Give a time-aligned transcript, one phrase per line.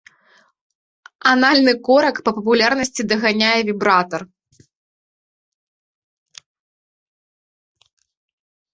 [1.31, 4.27] Анальны корак па папулярнасці даганяе вібратар.